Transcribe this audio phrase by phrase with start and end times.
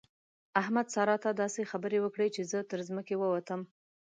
[0.61, 3.61] احمد؛ سارا ته داسې خبرې وکړې چې زه تر ځمکه ووتم.